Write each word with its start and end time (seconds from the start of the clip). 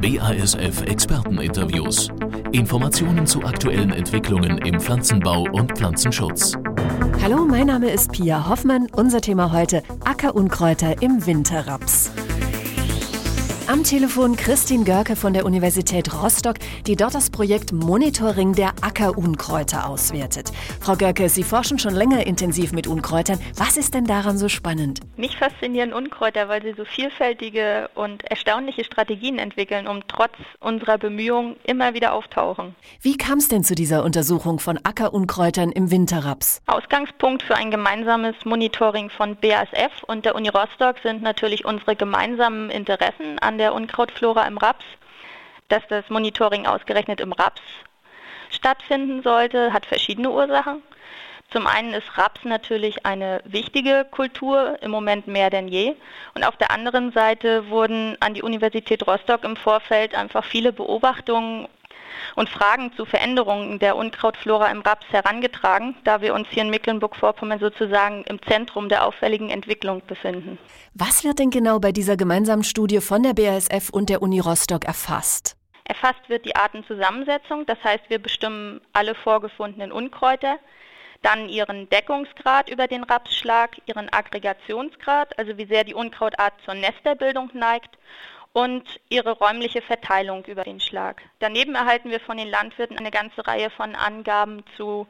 BASF 0.00 0.82
Experteninterviews. 0.82 2.08
Informationen 2.52 3.26
zu 3.26 3.42
aktuellen 3.42 3.90
Entwicklungen 3.90 4.58
im 4.58 4.80
Pflanzenbau 4.80 5.44
und 5.52 5.76
Pflanzenschutz. 5.76 6.52
Hallo, 7.20 7.44
mein 7.44 7.66
Name 7.66 7.90
ist 7.90 8.12
Pia 8.12 8.48
Hoffmann. 8.48 8.86
Unser 8.92 9.20
Thema 9.20 9.50
heute 9.52 9.82
Ackerunkräuter 10.04 11.02
im 11.02 11.26
Winterraps. 11.26 12.12
Am 13.70 13.84
Telefon 13.84 14.34
Christine 14.34 14.82
Görke 14.82 15.14
von 15.14 15.34
der 15.34 15.44
Universität 15.44 16.14
Rostock, 16.14 16.56
die 16.86 16.96
dort 16.96 17.14
das 17.14 17.28
Projekt 17.28 17.70
Monitoring 17.70 18.54
der 18.54 18.70
Ackerunkräuter 18.80 19.86
auswertet. 19.86 20.50
Frau 20.80 20.96
Görke, 20.96 21.28
Sie 21.28 21.42
forschen 21.42 21.78
schon 21.78 21.92
länger 21.92 22.26
intensiv 22.26 22.72
mit 22.72 22.86
Unkräutern. 22.86 23.38
Was 23.58 23.76
ist 23.76 23.92
denn 23.92 24.06
daran 24.06 24.38
so 24.38 24.48
spannend? 24.48 25.00
Mich 25.18 25.36
faszinieren 25.36 25.92
Unkräuter, 25.92 26.48
weil 26.48 26.62
sie 26.62 26.72
so 26.78 26.86
vielfältige 26.86 27.90
und 27.94 28.24
erstaunliche 28.24 28.84
Strategien 28.84 29.38
entwickeln, 29.38 29.86
um 29.86 30.00
trotz 30.08 30.32
unserer 30.60 30.96
Bemühungen 30.96 31.56
immer 31.64 31.92
wieder 31.92 32.14
auftauchen. 32.14 32.74
Wie 33.02 33.18
kam 33.18 33.36
es 33.36 33.48
denn 33.48 33.64
zu 33.64 33.74
dieser 33.74 34.02
Untersuchung 34.02 34.60
von 34.60 34.78
Ackerunkräutern 34.82 35.72
im 35.72 35.90
Winterraps? 35.90 36.62
Ausgangspunkt 36.68 37.42
für 37.42 37.56
ein 37.56 37.70
gemeinsames 37.70 38.34
Monitoring 38.46 39.10
von 39.10 39.36
BASF 39.36 40.04
und 40.06 40.24
der 40.24 40.36
Uni 40.36 40.48
Rostock 40.48 40.96
sind 41.02 41.20
natürlich 41.20 41.66
unsere 41.66 41.96
gemeinsamen 41.96 42.70
Interessen 42.70 43.38
an 43.40 43.57
der 43.58 43.74
Unkrautflora 43.74 44.46
im 44.46 44.58
Raps. 44.58 44.84
Dass 45.68 45.86
das 45.88 46.08
Monitoring 46.08 46.66
ausgerechnet 46.66 47.20
im 47.20 47.32
Raps 47.32 47.60
stattfinden 48.50 49.22
sollte, 49.22 49.72
hat 49.72 49.84
verschiedene 49.84 50.30
Ursachen. 50.30 50.82
Zum 51.50 51.66
einen 51.66 51.94
ist 51.94 52.18
Raps 52.18 52.44
natürlich 52.44 53.06
eine 53.06 53.40
wichtige 53.44 54.06
Kultur, 54.10 54.76
im 54.82 54.90
Moment 54.90 55.26
mehr 55.26 55.48
denn 55.48 55.66
je. 55.66 55.94
Und 56.34 56.44
auf 56.44 56.56
der 56.56 56.70
anderen 56.70 57.10
Seite 57.12 57.70
wurden 57.70 58.16
an 58.20 58.34
die 58.34 58.42
Universität 58.42 59.06
Rostock 59.06 59.44
im 59.44 59.56
Vorfeld 59.56 60.14
einfach 60.14 60.44
viele 60.44 60.72
Beobachtungen 60.72 61.66
und 62.36 62.48
Fragen 62.48 62.92
zu 62.96 63.04
Veränderungen 63.04 63.78
der 63.78 63.96
Unkrautflora 63.96 64.70
im 64.70 64.80
Raps 64.80 65.06
herangetragen, 65.10 65.96
da 66.04 66.20
wir 66.20 66.34
uns 66.34 66.48
hier 66.50 66.62
in 66.62 66.70
Mecklenburg-Vorpommern 66.70 67.58
sozusagen 67.58 68.24
im 68.24 68.40
Zentrum 68.42 68.88
der 68.88 69.06
auffälligen 69.06 69.50
Entwicklung 69.50 70.02
befinden. 70.06 70.58
Was 70.94 71.24
wird 71.24 71.38
denn 71.38 71.50
genau 71.50 71.78
bei 71.78 71.92
dieser 71.92 72.16
gemeinsamen 72.16 72.64
Studie 72.64 73.00
von 73.00 73.22
der 73.22 73.34
BASF 73.34 73.90
und 73.90 74.08
der 74.08 74.22
Uni 74.22 74.40
Rostock 74.40 74.84
erfasst? 74.84 75.56
Erfasst 75.84 76.28
wird 76.28 76.44
die 76.44 76.54
Artenzusammensetzung, 76.54 77.64
das 77.64 77.82
heißt, 77.82 78.04
wir 78.08 78.18
bestimmen 78.18 78.80
alle 78.92 79.14
vorgefundenen 79.14 79.90
Unkräuter, 79.90 80.58
dann 81.22 81.48
ihren 81.48 81.88
Deckungsgrad 81.88 82.70
über 82.70 82.86
den 82.86 83.04
Rapsschlag, 83.04 83.76
ihren 83.86 84.12
Aggregationsgrad, 84.12 85.38
also 85.38 85.56
wie 85.56 85.66
sehr 85.66 85.84
die 85.84 85.94
Unkrautart 85.94 86.54
zur 86.64 86.74
Nesterbildung 86.74 87.50
neigt 87.54 87.96
und 88.58 88.82
ihre 89.08 89.38
räumliche 89.38 89.82
Verteilung 89.82 90.44
über 90.46 90.64
den 90.64 90.80
Schlag. 90.80 91.22
Daneben 91.38 91.76
erhalten 91.76 92.10
wir 92.10 92.18
von 92.18 92.36
den 92.36 92.48
Landwirten 92.48 92.98
eine 92.98 93.12
ganze 93.12 93.46
Reihe 93.46 93.70
von 93.70 93.94
Angaben 93.94 94.64
zu 94.76 95.06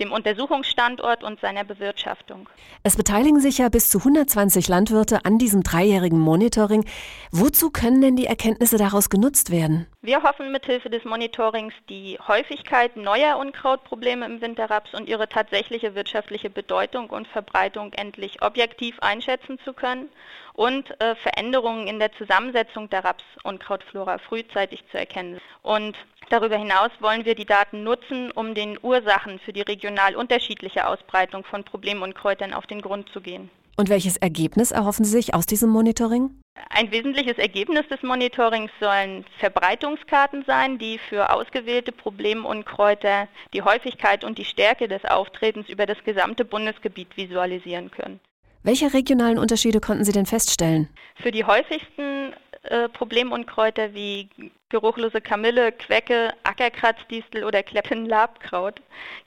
dem 0.00 0.12
Untersuchungsstandort 0.12 1.22
und 1.22 1.40
seiner 1.40 1.64
Bewirtschaftung. 1.64 2.48
Es 2.82 2.96
beteiligen 2.96 3.40
sich 3.40 3.58
ja 3.58 3.68
bis 3.68 3.90
zu 3.90 3.98
120 3.98 4.68
Landwirte 4.68 5.24
an 5.24 5.38
diesem 5.38 5.62
dreijährigen 5.62 6.18
Monitoring. 6.18 6.84
Wozu 7.30 7.70
können 7.70 8.00
denn 8.00 8.16
die 8.16 8.26
Erkenntnisse 8.26 8.76
daraus 8.76 9.10
genutzt 9.10 9.50
werden? 9.50 9.86
Wir 10.02 10.22
hoffen 10.22 10.50
mithilfe 10.50 10.90
des 10.90 11.04
Monitorings 11.04 11.74
die 11.88 12.18
Häufigkeit 12.26 12.96
neuer 12.96 13.38
Unkrautprobleme 13.38 14.26
im 14.26 14.40
Winterraps 14.40 14.94
und 14.94 15.08
ihre 15.08 15.28
tatsächliche 15.28 15.94
wirtschaftliche 15.94 16.50
Bedeutung 16.50 17.10
und 17.10 17.28
Verbreitung 17.28 17.92
endlich 17.92 18.42
objektiv 18.42 18.98
einschätzen 19.00 19.58
zu 19.64 19.72
können 19.72 20.08
und 20.54 20.90
äh, 21.00 21.14
Veränderungen 21.16 21.86
in 21.86 21.98
der 21.98 22.12
Zusammensetzung 22.12 22.90
der 22.90 23.04
Raps-Unkrautflora 23.04 24.18
frühzeitig 24.18 24.84
zu 24.90 24.98
erkennen. 24.98 25.40
Und 25.62 25.96
darüber 26.32 26.56
hinaus 26.56 26.90
wollen 27.00 27.24
wir 27.24 27.34
die 27.34 27.44
Daten 27.44 27.84
nutzen, 27.84 28.30
um 28.30 28.54
den 28.54 28.78
Ursachen 28.82 29.38
für 29.38 29.52
die 29.52 29.60
regional 29.60 30.16
unterschiedliche 30.16 30.86
Ausbreitung 30.86 31.44
von 31.44 31.64
Problemunkräutern 31.64 32.54
auf 32.54 32.66
den 32.66 32.80
Grund 32.80 33.08
zu 33.10 33.20
gehen. 33.20 33.50
Und 33.76 33.88
welches 33.88 34.16
Ergebnis 34.16 34.70
erhoffen 34.70 35.04
Sie 35.04 35.12
sich 35.12 35.34
aus 35.34 35.46
diesem 35.46 35.70
Monitoring? 35.70 36.30
Ein 36.68 36.90
wesentliches 36.90 37.38
Ergebnis 37.38 37.86
des 37.88 38.02
Monitorings 38.02 38.70
sollen 38.80 39.24
Verbreitungskarten 39.38 40.44
sein, 40.46 40.78
die 40.78 40.98
für 40.98 41.32
ausgewählte 41.32 41.92
Problemunkräuter 41.92 43.28
die 43.54 43.62
Häufigkeit 43.62 44.24
und 44.24 44.38
die 44.38 44.44
Stärke 44.44 44.88
des 44.88 45.04
Auftretens 45.04 45.68
über 45.68 45.86
das 45.86 45.96
gesamte 46.04 46.44
Bundesgebiet 46.44 47.16
visualisieren 47.16 47.90
können. 47.90 48.20
Welche 48.62 48.92
regionalen 48.92 49.38
Unterschiede 49.38 49.80
konnten 49.80 50.04
Sie 50.04 50.12
denn 50.12 50.26
feststellen? 50.26 50.88
Für 51.16 51.32
die 51.32 51.44
häufigsten 51.44 52.34
äh, 52.62 52.88
Problemunkräuter 52.90 53.92
wie 53.92 54.28
geruchlose 54.72 55.20
Kamille, 55.20 55.70
Quecke, 55.70 56.32
Ackerkratzdistel 56.42 57.44
oder 57.44 57.62
Kleppenlabkraut 57.62 58.80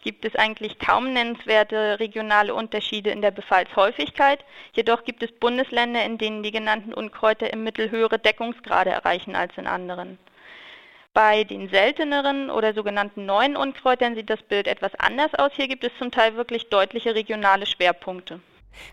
gibt 0.04 0.26
es 0.26 0.36
eigentlich 0.36 0.80
kaum 0.80 1.14
nennenswerte 1.14 2.00
regionale 2.00 2.54
Unterschiede 2.54 3.12
in 3.12 3.22
der 3.22 3.32
Befallshäufigkeit. 3.32 4.44
Jedoch 4.74 5.06
gibt 5.06 5.24
es 5.24 5.32
Bundesländer, 5.32 6.04
in 6.04 6.18
denen 6.18 6.44
die 6.44 6.52
genannten 6.52 6.94
Unkräuter 6.94 7.54
im 7.54 7.64
Mittel 7.64 7.92
höhere 7.92 8.20
Deckungsgrade 8.20 8.90
erreichen 8.90 9.36
als 9.36 9.58
in 9.58 9.68
anderen. 9.68 10.18
Bei 11.14 11.46
den 11.46 11.70
selteneren 11.70 12.50
oder 12.50 12.74
sogenannten 12.74 13.26
neuen 13.26 13.56
Unkräutern 13.56 14.16
sieht 14.16 14.30
das 14.30 14.42
Bild 14.42 14.68
etwas 14.68 14.96
anders 14.96 15.34
aus. 15.36 15.52
Hier 15.56 15.70
gibt 15.70 15.86
es 15.86 15.92
zum 15.98 16.12
Teil 16.12 16.36
wirklich 16.36 16.70
deutliche 16.70 17.16
regionale 17.16 17.68
Schwerpunkte. 17.68 18.42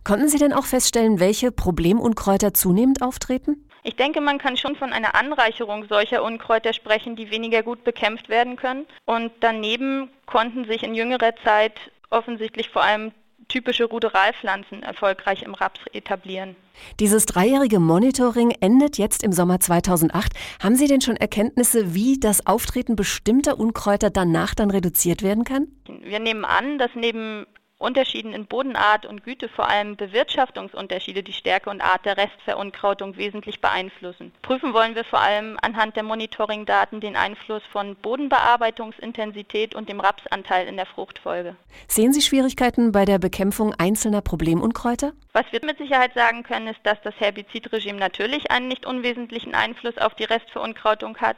Konnten 0.04 0.28
Sie 0.28 0.38
denn 0.38 0.52
auch 0.52 0.66
feststellen, 0.66 1.18
welche 1.18 1.50
Problemunkräuter 1.50 2.54
zunehmend 2.54 3.02
auftreten? 3.02 3.68
Ich 3.84 3.96
denke, 3.96 4.20
man 4.20 4.38
kann 4.38 4.56
schon 4.56 4.76
von 4.76 4.92
einer 4.92 5.16
Anreicherung 5.16 5.86
solcher 5.88 6.22
Unkräuter 6.22 6.72
sprechen, 6.72 7.16
die 7.16 7.30
weniger 7.30 7.62
gut 7.62 7.82
bekämpft 7.82 8.28
werden 8.28 8.56
können. 8.56 8.86
Und 9.06 9.32
daneben 9.40 10.10
konnten 10.26 10.66
sich 10.66 10.84
in 10.84 10.94
jüngerer 10.94 11.34
Zeit 11.44 11.74
offensichtlich 12.10 12.68
vor 12.68 12.82
allem 12.82 13.12
typische 13.48 13.84
Ruderalpflanzen 13.84 14.82
erfolgreich 14.82 15.42
im 15.42 15.54
Raps 15.54 15.80
etablieren. 15.92 16.56
Dieses 17.00 17.26
dreijährige 17.26 17.80
Monitoring 17.80 18.52
endet 18.60 18.98
jetzt 18.98 19.22
im 19.22 19.32
Sommer 19.32 19.60
2008. 19.60 20.32
Haben 20.62 20.76
Sie 20.76 20.86
denn 20.86 21.00
schon 21.00 21.16
Erkenntnisse, 21.16 21.94
wie 21.94 22.18
das 22.18 22.46
Auftreten 22.46 22.96
bestimmter 22.96 23.58
Unkräuter 23.58 24.10
danach 24.10 24.54
dann 24.54 24.70
reduziert 24.70 25.22
werden 25.22 25.44
kann? 25.44 25.68
Wir 26.02 26.20
nehmen 26.20 26.44
an, 26.44 26.78
dass 26.78 26.90
neben 26.94 27.46
Unterschieden 27.82 28.32
in 28.32 28.46
Bodenart 28.46 29.06
und 29.06 29.24
Güte 29.24 29.48
vor 29.48 29.68
allem 29.68 29.96
Bewirtschaftungsunterschiede 29.96 31.22
die 31.22 31.32
Stärke 31.32 31.68
und 31.68 31.80
Art 31.80 32.04
der 32.04 32.16
Restverunkrautung 32.16 33.16
wesentlich 33.16 33.60
beeinflussen. 33.60 34.32
Prüfen 34.40 34.72
wollen 34.72 34.94
wir 34.94 35.04
vor 35.04 35.20
allem 35.20 35.58
anhand 35.60 35.96
der 35.96 36.04
Monitoringdaten 36.04 37.00
den 37.00 37.16
Einfluss 37.16 37.62
von 37.72 37.96
Bodenbearbeitungsintensität 37.96 39.74
und 39.74 39.88
dem 39.88 40.00
Rapsanteil 40.00 40.68
in 40.68 40.76
der 40.76 40.86
Fruchtfolge. 40.86 41.56
Sehen 41.88 42.12
Sie 42.12 42.22
Schwierigkeiten 42.22 42.92
bei 42.92 43.04
der 43.04 43.18
Bekämpfung 43.18 43.74
einzelner 43.76 44.22
Problemunkräuter? 44.22 45.12
Was 45.32 45.44
wir 45.50 45.60
mit 45.64 45.78
Sicherheit 45.78 46.14
sagen 46.14 46.44
können, 46.44 46.68
ist, 46.68 46.80
dass 46.84 47.00
das 47.02 47.14
Herbizidregime 47.18 47.98
natürlich 47.98 48.50
einen 48.50 48.68
nicht 48.68 48.86
unwesentlichen 48.86 49.54
Einfluss 49.54 49.98
auf 49.98 50.14
die 50.14 50.24
Restverunkrautung 50.24 51.16
hat 51.18 51.36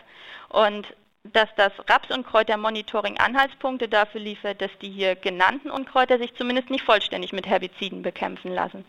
und 0.51 0.87
dass 1.33 1.49
das 1.57 1.73
Raps- 1.89 2.15
und 2.15 2.27
Kräutermonitoring 2.27 3.19
Anhaltspunkte 3.19 3.89
dafür 3.89 4.21
liefert, 4.21 4.61
dass 4.61 4.71
die 4.83 4.91
hier 4.91 5.17
genannten 5.17 5.71
Unkräuter 5.71 6.19
sich 6.19 6.35
zumindest 6.35 6.71
nicht 6.71 6.85
vollständig 6.85 7.33
mit 7.33 7.47
Herbiziden 7.47 8.03
bekämpfen 8.03 8.53
lassen. 8.53 8.85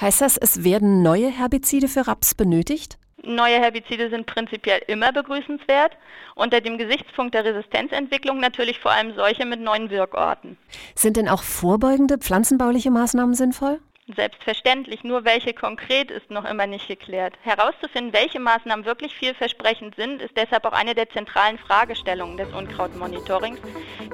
Heißt 0.00 0.20
das, 0.20 0.36
es 0.36 0.64
werden 0.64 1.02
neue 1.02 1.28
Herbizide 1.28 1.88
für 1.88 2.06
Raps 2.06 2.34
benötigt? 2.34 2.98
Neue 3.24 3.58
Herbizide 3.60 4.10
sind 4.10 4.26
prinzipiell 4.26 4.80
immer 4.86 5.12
begrüßenswert, 5.12 5.92
unter 6.36 6.60
dem 6.60 6.78
Gesichtspunkt 6.78 7.34
der 7.34 7.44
Resistenzentwicklung 7.44 8.38
natürlich 8.38 8.78
vor 8.78 8.92
allem 8.92 9.14
solche 9.16 9.44
mit 9.44 9.60
neuen 9.60 9.90
Wirkorten. 9.90 10.56
Sind 10.94 11.16
denn 11.16 11.28
auch 11.28 11.42
vorbeugende 11.42 12.18
pflanzenbauliche 12.18 12.92
Maßnahmen 12.92 13.34
sinnvoll? 13.34 13.80
Selbstverständlich, 14.16 15.04
nur 15.04 15.24
welche 15.24 15.52
konkret 15.52 16.10
ist 16.10 16.30
noch 16.30 16.46
immer 16.46 16.66
nicht 16.66 16.88
geklärt. 16.88 17.34
Herauszufinden, 17.42 18.14
welche 18.14 18.40
Maßnahmen 18.40 18.86
wirklich 18.86 19.14
vielversprechend 19.14 19.96
sind, 19.96 20.22
ist 20.22 20.34
deshalb 20.36 20.64
auch 20.64 20.72
eine 20.72 20.94
der 20.94 21.10
zentralen 21.10 21.58
Fragestellungen 21.58 22.38
des 22.38 22.50
Unkrautmonitorings, 22.52 23.58